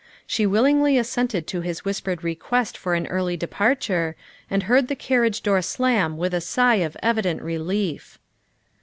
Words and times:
She 0.25 0.47
willingly 0.47 0.97
assented 0.97 1.45
to 1.45 1.61
his 1.61 1.85
whispered 1.85 2.23
request 2.23 2.75
for 2.75 2.95
an 2.95 3.05
early 3.05 3.37
departure, 3.37 4.15
and 4.49 4.63
heard 4.63 4.87
the 4.87 4.95
carriage 4.95 5.43
door 5.43 5.61
slam 5.61 6.17
with 6.17 6.33
a 6.33 6.41
sigh 6.41 6.77
of 6.77 6.97
evident 7.03 7.43
relief. 7.43 8.17